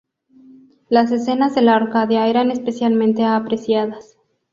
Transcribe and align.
Las 0.89 1.11
escenas 1.11 1.53
de 1.53 1.61
La 1.61 1.75
Arcadia 1.75 2.27
eran 2.27 2.49
especialmente 2.49 3.23
apreciadas. 3.23 4.17